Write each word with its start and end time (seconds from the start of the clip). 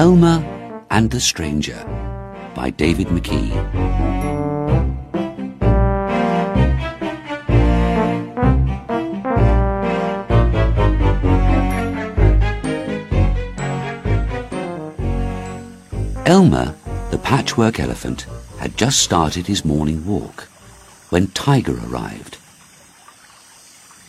Elmer 0.00 0.82
and 0.90 1.10
the 1.10 1.20
Stranger 1.20 1.84
by 2.54 2.70
David 2.70 3.08
McKee. 3.08 3.50
Elmer, 16.24 16.74
the 17.10 17.18
patchwork 17.18 17.78
elephant, 17.78 18.22
had 18.58 18.78
just 18.78 19.00
started 19.00 19.46
his 19.46 19.66
morning 19.66 20.06
walk 20.06 20.44
when 21.10 21.26
Tiger 21.26 21.78
arrived. 21.90 22.38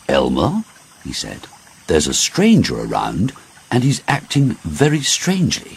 Elmer, 0.08 0.64
he 1.04 1.12
said, 1.12 1.46
there's 1.86 2.06
a 2.06 2.14
stranger 2.14 2.80
around 2.80 3.34
and 3.70 3.84
he's 3.84 4.02
acting 4.08 4.52
very 4.64 5.02
strangely. 5.02 5.76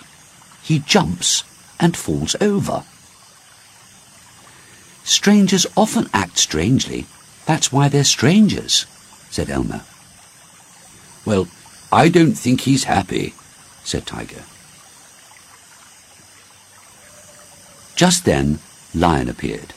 He 0.66 0.80
jumps 0.80 1.44
and 1.80 1.96
falls 1.96 2.36
over. 2.42 2.84
Strangers 5.04 5.68
often 5.78 6.10
act 6.12 6.40
strangely. 6.40 7.06
That's 7.46 7.72
why 7.72 7.88
they're 7.88 8.04
strangers, 8.04 8.88
said 9.30 9.52
Elmer. 9.52 9.82
Well, 11.24 11.48
I 11.92 12.10
don't 12.10 12.34
think 12.34 12.62
he's 12.62 12.86
happy, 12.86 13.36
said 13.84 14.08
Tiger. 14.08 14.44
Just 17.96 18.26
then, 18.26 18.58
Lion 18.96 19.30
appeared. 19.30 19.74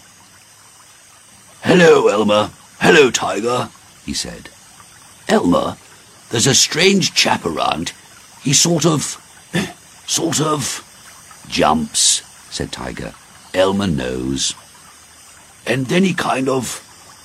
Hello, 1.61 2.09
Elmer. 2.09 2.51
Hello, 2.81 3.11
Tiger, 3.11 3.69
he 4.07 4.15
said. 4.15 4.49
Elmer, 5.29 5.77
there's 6.31 6.47
a 6.47 6.55
strange 6.55 7.13
chap 7.13 7.45
around. 7.45 7.93
He 8.43 8.55
sort 8.55 8.87
of, 8.87 9.23
sort 10.07 10.41
of 10.41 10.88
jumps, 11.49 12.23
said 12.55 12.73
Tiger. 12.73 13.15
Elmer 13.55 13.87
knows. 13.87 14.55
And 15.67 15.87
then 15.87 16.03
he 16.03 16.15
kind 16.15 16.49
of, 16.49 16.83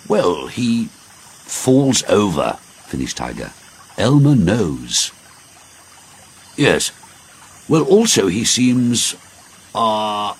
well, 0.09 0.47
he 0.47 0.85
falls 0.85 2.03
over, 2.09 2.57
finished 2.85 3.17
Tiger. 3.17 3.51
Elmer 3.97 4.35
knows. 4.35 5.11
Yes. 6.57 6.91
Well, 7.69 7.83
also 7.83 8.27
he 8.27 8.43
seems, 8.43 9.15
ah, 9.73 10.33
uh, 10.33 10.37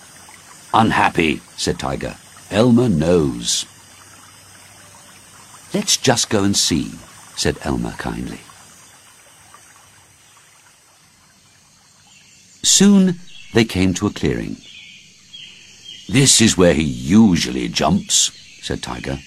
unhappy, 0.74 1.42
said 1.56 1.80
Tiger. 1.80 2.16
Elmer 2.52 2.90
knows. 2.90 3.66
Let's 5.74 5.98
just 5.98 6.30
go 6.30 6.44
and 6.44 6.56
see, 6.56 6.92
said 7.36 7.58
Elmer 7.64 7.94
kindly. 7.98 8.40
Soon 12.64 13.20
they 13.54 13.66
came 13.66 13.94
to 13.96 14.08
a 14.08 14.12
clearing. 14.12 14.58
This 16.10 16.42
is 16.42 16.58
where 16.58 16.74
he 16.74 16.84
usually 16.84 17.68
jumps, 17.70 18.32
said 18.62 18.84
Tiger. 18.84 19.20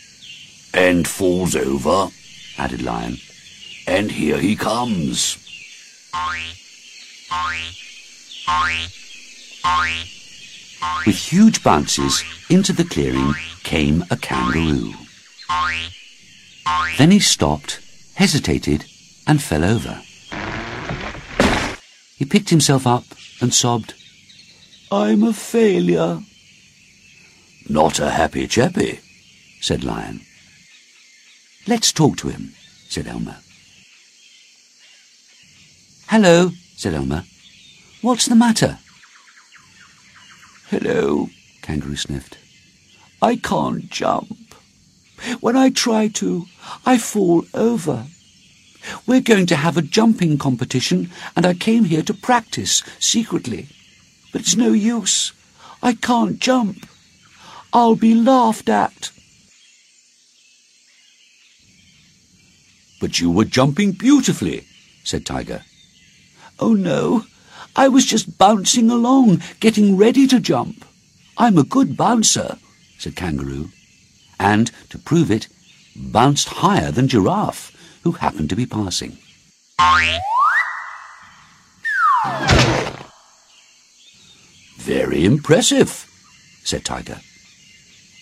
And 0.75 1.09
falls 1.09 1.57
over, 1.57 2.09
added 2.59 2.83
Lion. 2.83 3.17
And 3.87 4.11
here 4.11 4.39
he 4.39 4.57
comes. 4.57 5.39
With 11.07 11.17
huge 11.17 11.63
bounces, 11.63 12.23
into 12.51 12.73
the 12.73 12.85
clearing 12.85 13.33
came 13.63 14.05
a 14.11 14.17
kangaroo. 14.17 14.93
Then 16.99 17.11
he 17.11 17.21
stopped, 17.21 17.81
hesitated, 18.15 18.85
and 19.27 19.43
fell 19.43 19.65
over. 19.65 20.03
He 22.17 22.25
picked 22.25 22.51
himself 22.51 22.87
up 22.87 23.05
and 23.41 23.53
sobbed, 23.53 23.95
I'm 24.91 25.25
a 25.25 25.33
failure. 25.33 26.21
Not 27.69 27.99
a 27.99 28.11
happy 28.11 28.47
chappy, 28.47 29.01
said 29.61 29.83
Lion. 29.83 30.21
Let's 31.67 31.93
talk 31.93 32.17
to 32.19 32.29
him, 32.29 32.55
said 32.89 33.09
Elmer. 33.09 33.39
Hello, 36.07 36.53
said 36.77 36.95
Elmer. 36.95 37.25
What's 38.01 38.27
the 38.27 38.37
matter? 38.37 38.79
Hello, 40.69 41.31
Kangaroo 41.63 41.97
sniffed. 41.97 42.39
I 43.21 43.37
can't 43.37 43.91
jump. 43.91 44.55
When 45.41 45.57
I 45.57 45.71
try 45.71 46.07
to, 46.09 46.47
I 46.85 46.99
fall 46.99 47.45
over. 47.55 48.07
We're 49.05 49.21
going 49.21 49.47
to 49.47 49.57
have 49.57 49.77
a 49.77 49.83
jumping 49.83 50.39
competition, 50.39 51.11
and 51.35 51.45
I 51.45 51.55
came 51.55 51.85
here 51.85 52.03
to 52.03 52.15
practice 52.15 52.85
secretly. 53.01 53.69
But 54.37 54.43
it's 54.43 54.55
no 54.55 54.75
use. 54.75 55.33
I 55.83 55.95
can't 55.95 56.39
jump. 56.39 56.87
I'll 57.73 57.97
be 57.97 58.15
laughed 58.15 58.69
at. 58.69 59.11
But 63.01 63.19
you 63.19 63.31
were 63.31 63.47
jumping 63.47 63.93
beautifully, 63.93 64.67
said 65.05 65.25
Tiger. 65.25 65.63
Oh, 66.61 66.75
no. 66.75 67.25
I 67.77 67.89
was 67.89 68.05
just 68.05 68.37
bouncing 68.37 68.91
along, 68.91 69.41
getting 69.59 69.97
ready 69.97 70.27
to 70.27 70.39
jump. 70.39 70.85
I'm 71.39 71.57
a 71.57 71.65
good 71.65 71.97
bouncer, 71.97 72.59
said 72.99 73.17
Kangaroo, 73.17 73.71
and, 74.39 74.71
to 74.91 74.99
prove 74.99 75.31
it, 75.31 75.49
bounced 75.97 76.49
higher 76.49 76.91
than 76.91 77.09
Giraffe, 77.09 77.75
who 78.03 78.13
happened 78.13 78.51
to 78.51 78.57
be 78.57 78.67
passing. 78.67 79.17
Very 84.87 85.25
impressive, 85.25 86.07
said 86.63 86.85
Tiger. 86.85 87.19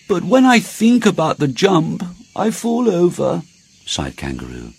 But 0.07 0.23
when 0.23 0.45
I 0.45 0.57
think 0.57 1.05
about 1.05 1.37
the 1.37 1.47
jump, 1.47 2.03
I 2.35 2.49
fall 2.49 2.89
over, 2.89 3.43
sighed 3.85 4.17
Kangaroo. 4.17 4.73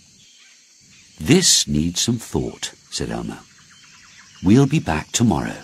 This 1.17 1.65
needs 1.65 2.01
some 2.01 2.17
thought, 2.17 2.73
said 2.89 3.09
Elmer. 3.09 3.39
We'll 4.43 4.67
be 4.67 4.79
back 4.81 5.13
tomorrow. 5.13 5.63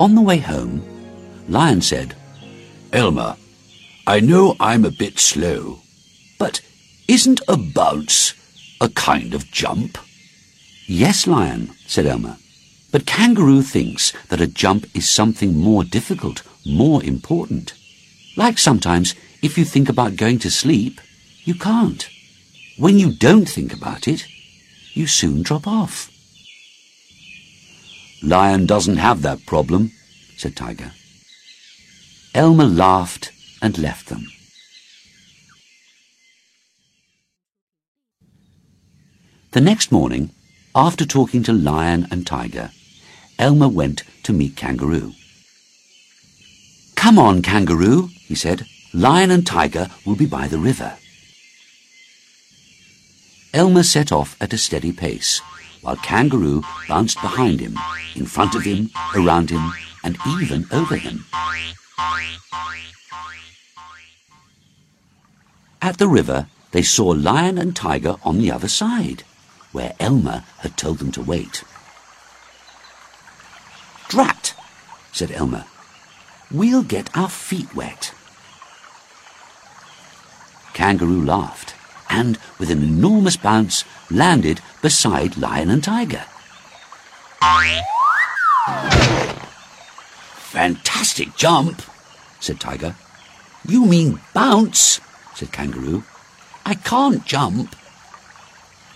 On 0.00 0.14
the 0.14 0.22
way 0.22 0.38
home, 0.38 0.82
Lion 1.46 1.82
said, 1.82 2.16
Elmer, 2.90 3.36
I 4.06 4.20
know 4.20 4.56
I'm 4.58 4.86
a 4.86 4.90
bit 4.90 5.18
slow, 5.18 5.80
but 6.38 6.62
isn't 7.06 7.42
a 7.46 7.58
bounce 7.58 8.32
a 8.80 8.88
kind 8.88 9.34
of 9.34 9.50
jump? 9.50 9.98
Yes, 10.86 11.26
Lion, 11.26 11.72
said 11.86 12.06
Elmer, 12.06 12.38
but 12.90 13.04
Kangaroo 13.04 13.60
thinks 13.60 14.14
that 14.28 14.40
a 14.40 14.46
jump 14.46 14.86
is 14.96 15.06
something 15.06 15.54
more 15.54 15.84
difficult, 15.84 16.44
more 16.64 17.04
important. 17.04 17.74
Like 18.38 18.56
sometimes, 18.56 19.14
if 19.42 19.58
you 19.58 19.66
think 19.66 19.90
about 19.90 20.16
going 20.16 20.38
to 20.38 20.50
sleep, 20.50 20.98
you 21.44 21.54
can't. 21.54 22.08
When 22.78 22.98
you 22.98 23.12
don't 23.12 23.46
think 23.46 23.74
about 23.74 24.08
it, 24.08 24.26
you 24.94 25.06
soon 25.06 25.42
drop 25.42 25.66
off. 25.66 26.10
Lion 28.22 28.66
doesn't 28.66 28.98
have 28.98 29.22
that 29.22 29.46
problem, 29.46 29.92
said 30.40 30.56
Tiger. 30.56 30.92
Elmer 32.34 32.64
laughed 32.64 33.30
and 33.60 33.76
left 33.76 34.08
them. 34.08 34.26
The 39.50 39.60
next 39.60 39.92
morning, 39.92 40.30
after 40.74 41.04
talking 41.04 41.42
to 41.42 41.52
Lion 41.52 42.06
and 42.10 42.26
Tiger, 42.26 42.70
Elmer 43.38 43.68
went 43.68 44.04
to 44.22 44.32
meet 44.32 44.56
Kangaroo. 44.56 45.12
Come 46.94 47.18
on, 47.18 47.42
Kangaroo, 47.42 48.08
he 48.26 48.34
said. 48.34 48.66
Lion 48.94 49.30
and 49.30 49.46
Tiger 49.46 49.88
will 50.06 50.16
be 50.16 50.26
by 50.26 50.48
the 50.48 50.58
river. 50.58 50.96
Elmer 53.52 53.82
set 53.82 54.10
off 54.10 54.36
at 54.40 54.54
a 54.54 54.58
steady 54.58 54.92
pace, 54.92 55.40
while 55.82 55.96
Kangaroo 55.96 56.62
bounced 56.88 57.20
behind 57.20 57.60
him, 57.60 57.76
in 58.14 58.24
front 58.24 58.54
of 58.54 58.62
him, 58.62 58.90
around 59.14 59.50
him, 59.50 59.72
and 60.02 60.16
even 60.26 60.66
over 60.72 60.96
him. 60.96 61.24
At 65.82 65.98
the 65.98 66.08
river, 66.08 66.46
they 66.72 66.82
saw 66.82 67.08
Lion 67.08 67.58
and 67.58 67.74
Tiger 67.74 68.16
on 68.22 68.38
the 68.38 68.52
other 68.52 68.68
side, 68.68 69.24
where 69.72 69.94
Elmer 69.98 70.44
had 70.58 70.76
told 70.76 70.98
them 70.98 71.10
to 71.12 71.22
wait. 71.22 71.64
Drat, 74.08 74.54
said 75.12 75.30
Elmer. 75.30 75.64
We'll 76.50 76.82
get 76.82 77.16
our 77.16 77.28
feet 77.28 77.74
wet. 77.74 78.12
Kangaroo 80.74 81.24
laughed, 81.24 81.74
and 82.08 82.38
with 82.58 82.70
an 82.70 82.82
enormous 82.82 83.36
bounce, 83.36 83.84
landed 84.10 84.60
beside 84.82 85.36
Lion 85.36 85.70
and 85.70 85.82
Tiger. 85.82 86.24
Fantastic 90.50 91.36
jump, 91.36 91.80
said 92.40 92.58
Tiger. 92.58 92.96
You 93.68 93.86
mean 93.86 94.20
bounce, 94.34 95.00
said 95.36 95.52
Kangaroo. 95.52 96.02
I 96.66 96.74
can't 96.74 97.24
jump. 97.24 97.76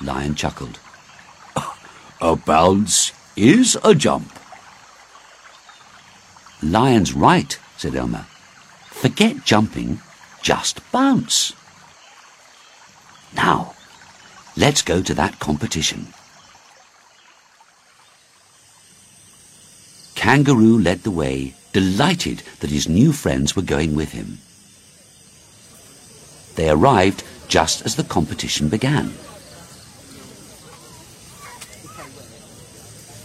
Lion 0.01 0.35
chuckled. 0.35 0.81
A 2.21 2.35
bounce 2.35 3.13
is 3.37 3.79
a 3.85 3.95
jump. 3.95 4.37
Lion's 6.61 7.13
right, 7.13 7.57
said 7.77 7.95
Elmer. 7.95 8.27
Forget 8.87 9.45
jumping, 9.45 10.01
just 10.43 10.81
bounce. 10.91 11.53
Now, 13.37 13.75
let's 14.57 14.83
go 14.83 15.03
to 15.03 15.15
that 15.15 15.39
competition. 15.39 16.09
Kangaroo 20.25 20.79
led 20.79 21.03
the 21.03 21.11
way, 21.11 21.53
delighted 21.75 22.43
that 22.61 22.71
his 22.71 22.89
new 22.89 23.13
friends 23.13 23.55
were 23.55 23.61
going 23.61 23.95
with 23.95 24.13
him. 24.13 24.39
They 26.55 26.71
arrived 26.71 27.23
just 27.47 27.85
as 27.85 27.97
the 27.97 28.05
competition 28.05 28.71
began. 28.71 29.13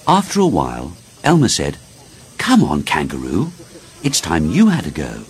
After 0.06 0.42
a 0.42 0.46
while, 0.46 0.98
Elmer 1.24 1.48
said, 1.48 1.78
Come 2.38 2.66
on, 2.66 2.84
Kangaroo. 2.84 3.54
It's 4.04 4.20
time 4.20 4.52
you 4.52 4.68
had 4.68 4.86
a 4.86 4.92
go. 4.92 5.24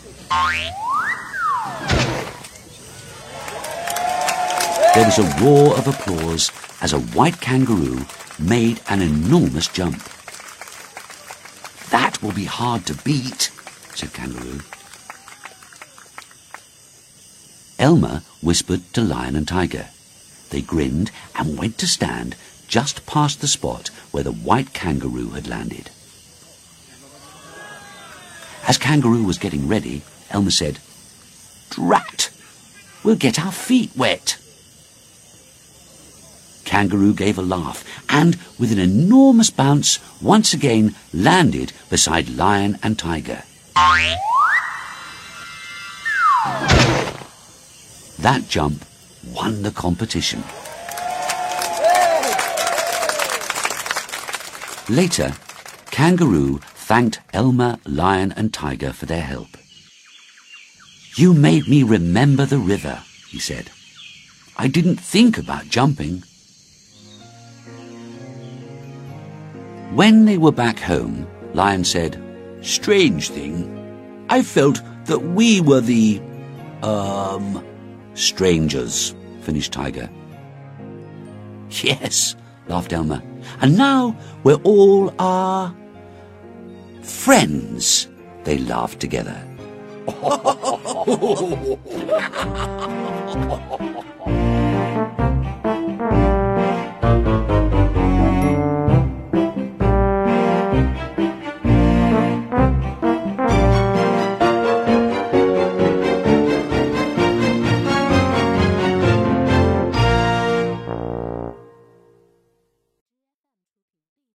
There 4.96 5.06
was 5.06 5.20
a 5.20 5.46
roar 5.46 5.78
of 5.78 5.88
applause 5.88 6.52
as 6.82 6.94
a 6.94 7.00
white 7.14 7.40
kangaroo 7.40 8.08
made 8.40 8.82
an 8.90 9.04
enormous 9.04 9.68
jump. 9.68 10.02
Will 12.22 12.34
be 12.34 12.46
hard 12.46 12.86
to 12.88 12.94
beat, 12.96 13.52
said 13.96 14.14
Kangaroo. 14.14 14.62
Elmer 17.80 18.24
whispered 18.42 18.82
to 18.94 19.02
Lion 19.02 19.36
and 19.38 19.48
Tiger. 19.48 19.88
They 20.50 20.62
grinned 20.62 21.12
and 21.36 21.58
went 21.58 21.78
to 21.78 21.88
stand 21.88 22.36
just 22.68 23.06
past 23.06 23.40
the 23.40 23.48
spot 23.48 23.90
where 24.12 24.24
the 24.24 24.32
white 24.32 24.74
kangaroo 24.74 25.30
had 25.30 25.48
landed. 25.48 25.90
As 28.68 28.78
Kangaroo 28.78 29.24
was 29.24 29.38
getting 29.38 29.68
ready, 29.68 30.04
Elmer 30.30 30.52
said, 30.52 30.80
Drat! 31.70 32.30
We'll 33.04 33.16
get 33.16 33.40
our 33.40 33.52
feet 33.52 33.92
wet. 33.96 34.38
Kangaroo 36.70 37.16
gave 37.16 37.40
a 37.40 37.42
laugh 37.42 37.84
and, 38.10 38.38
with 38.60 38.72
an 38.72 38.78
enormous 38.78 39.50
bounce, 39.50 39.98
once 40.22 40.54
again 40.54 40.94
landed 41.12 41.74
beside 41.90 42.30
Lion 42.30 42.78
and 42.84 42.96
Tiger. 42.96 43.42
That 48.20 48.46
jump 48.48 48.86
won 49.34 49.64
the 49.64 49.72
competition. 49.72 50.44
Later, 54.88 55.34
Kangaroo 55.90 56.60
thanked 56.76 57.20
Elmer, 57.34 57.80
Lion 57.88 58.32
and 58.34 58.54
Tiger 58.54 58.94
for 58.94 59.08
their 59.08 59.24
help. 59.24 59.58
You 61.16 61.34
made 61.34 61.68
me 61.68 61.82
remember 61.82 62.46
the 62.46 62.60
river, 62.60 63.02
he 63.28 63.40
said. 63.40 63.72
I 64.56 64.68
didn't 64.68 64.98
think 64.98 65.40
about 65.40 65.70
jumping. 65.70 66.22
When 69.92 70.26
they 70.26 70.38
were 70.38 70.52
back 70.52 70.80
home, 70.80 71.28
Lion 71.54 71.84
said, 71.84 72.22
Strange 72.62 73.30
thing. 73.30 73.76
I 74.30 74.44
felt 74.44 74.82
that 75.06 75.20
we 75.20 75.62
were 75.62 75.82
the, 75.82 76.22
um, 76.84 77.66
strangers, 78.14 79.16
finished 79.42 79.74
Tiger. 79.74 80.08
Yes, 81.72 82.36
laughed 82.68 82.94
Elmer. 82.94 83.24
And 83.62 83.78
now 83.78 84.16
we're 84.44 84.62
all 84.64 85.12
our 85.18 85.76
friends. 87.02 88.08
They 88.44 88.60
laughed 88.60 89.00
together. 89.00 89.44